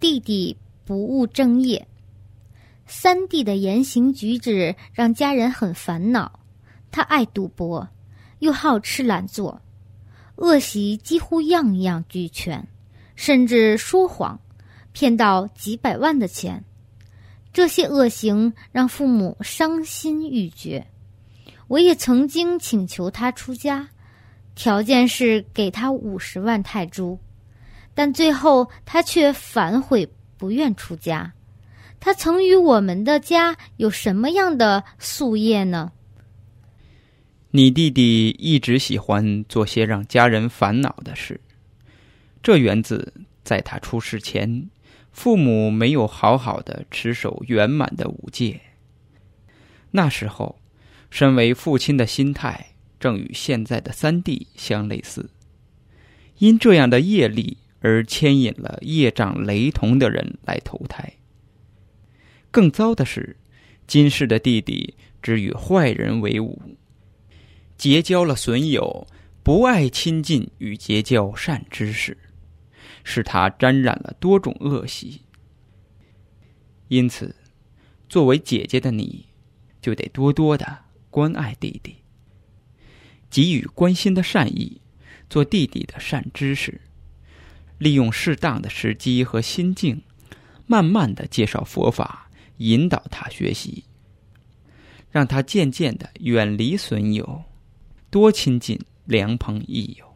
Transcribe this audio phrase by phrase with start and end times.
[0.00, 1.86] 弟弟不务正业。
[2.86, 6.40] 三弟的言行举止让家人很烦恼，
[6.90, 7.86] 他爱赌博，
[8.38, 9.60] 又好吃懒做，
[10.36, 12.66] 恶习几乎样样俱全，
[13.14, 14.40] 甚至说谎，
[14.92, 16.64] 骗到几百万的钱。
[17.52, 20.86] 这些恶行让父母伤心欲绝。
[21.68, 23.88] 我也曾经请求他出家，
[24.54, 27.18] 条件是给他五十万泰铢，
[27.94, 31.32] 但最后他却反悔，不愿出家。
[31.98, 35.92] 他曾与我们的家有什么样的夙业呢？
[37.50, 41.40] 你弟弟一直喜欢做些让家人烦恼的事，
[42.42, 43.12] 这源自
[43.42, 44.70] 在他出世前，
[45.10, 48.60] 父母没有好好的持守圆满的五戒。
[49.90, 50.60] 那时候，
[51.10, 55.28] 身为父亲的心态正与现在的三弟相类似，
[56.38, 61.14] 因这样的业力而牵引了业障雷同的人来投胎。
[62.50, 63.36] 更糟的是，
[63.86, 66.60] 今世的弟弟只与坏人为伍，
[67.76, 69.06] 结交了损友，
[69.42, 72.16] 不爱亲近与结交善知识，
[73.04, 75.22] 使他沾染了多种恶习。
[76.88, 77.34] 因此，
[78.08, 79.26] 作为姐姐的你，
[79.80, 81.96] 就得多多的关爱弟弟，
[83.30, 84.80] 给予关心的善意，
[85.28, 86.80] 做弟弟的善知识，
[87.80, 90.02] 利用适当的时机和心境，
[90.66, 92.28] 慢慢的介绍佛法。
[92.58, 93.84] 引导他学习，
[95.10, 97.44] 让他渐渐的远离损友，
[98.10, 100.09] 多亲近良朋益友。